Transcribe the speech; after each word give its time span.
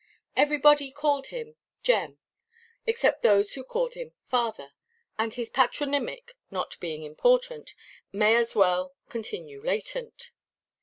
Everybody 0.35 0.89
called 0.91 1.27
him 1.27 1.57
"Jem," 1.83 2.17
except 2.87 3.21
those 3.21 3.53
who 3.53 3.63
called 3.63 3.93
him 3.93 4.13
"father;" 4.27 4.73
and 5.19 5.31
his 5.35 5.51
patronymic, 5.51 6.33
not 6.49 6.79
being 6.79 7.03
important, 7.03 7.75
may 8.11 8.35
as 8.35 8.55
well 8.55 8.95
continue 9.09 9.63
latent. 9.63 10.31